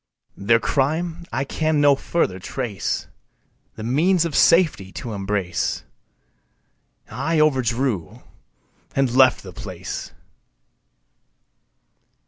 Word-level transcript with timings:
Their 0.35 0.59
crime 0.59 1.27
I 1.31 1.43
can 1.43 1.79
no 1.79 1.95
further 1.95 2.39
trace 2.39 3.05
The 3.75 3.83
means 3.83 4.25
of 4.25 4.35
safety 4.35 4.91
to 4.93 5.13
embrace, 5.13 5.83
I 7.11 7.39
overdrew 7.39 8.23
and 8.95 9.11
left 9.15 9.43
the 9.43 9.53
place. 9.53 10.11